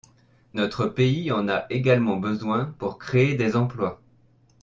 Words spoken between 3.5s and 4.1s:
emplois.